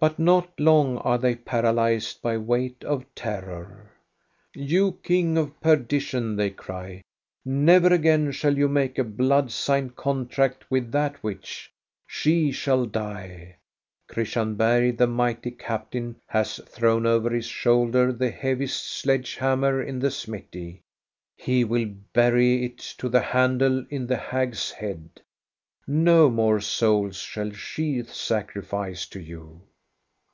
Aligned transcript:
But 0.00 0.18
not 0.18 0.58
long 0.58 0.96
are 0.96 1.18
they 1.18 1.34
paralyzed 1.34 2.22
by 2.22 2.38
weight 2.38 2.82
of 2.84 3.04
terror. 3.14 3.92
"You 4.54 4.92
king 5.02 5.36
of 5.36 5.60
perdition!" 5.60 6.36
they 6.36 6.48
cry, 6.48 7.02
"never 7.44 7.92
again 7.92 8.32
shall 8.32 8.56
you 8.56 8.66
make 8.66 8.96
a 8.98 9.04
blood 9.04 9.50
signed 9.52 9.96
contract 9.96 10.70
with 10.70 10.90
that 10.92 11.22
witch; 11.22 11.70
she 12.06 12.50
shall 12.50 12.86
die! 12.86 13.56
Christian 14.08 14.54
Bergh, 14.56 14.96
the 14.96 15.06
mighty 15.06 15.50
captain, 15.50 16.16
has 16.28 16.56
thrown 16.64 17.04
over 17.04 17.28
his 17.28 17.44
shoulder 17.44 18.10
the 18.10 18.30
heaviest 18.30 18.82
sledge 18.82 19.34
hammer 19.36 19.82
in 19.82 19.98
the 19.98 20.10
smithy. 20.10 20.80
He 21.36 21.62
will 21.62 21.90
bury 22.14 22.64
it 22.64 22.78
to 22.78 23.10
the 23.10 23.20
handle 23.20 23.84
in 23.90 24.06
the 24.06 24.16
hag's 24.16 24.70
head. 24.70 25.10
No 25.86 26.30
more 26.30 26.58
souls 26.62 27.16
shall 27.16 27.50
she 27.50 28.02
sacrifice 28.04 29.04
to 29.08 29.20
you. 29.20 29.60